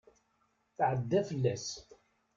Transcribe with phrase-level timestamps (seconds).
[0.77, 1.67] Tɛedda fell-as.